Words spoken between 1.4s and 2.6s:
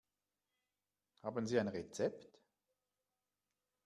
Sie ein Rezept?